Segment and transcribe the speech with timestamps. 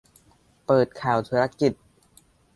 [0.65, 1.73] เปิดข่าวธุรกิจ